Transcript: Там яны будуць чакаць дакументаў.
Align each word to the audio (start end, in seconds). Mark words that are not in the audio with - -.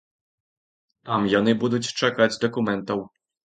Там 1.11 1.29
яны 1.39 1.57
будуць 1.67 1.85
чакаць 2.01 2.31
дакументаў. 2.49 3.09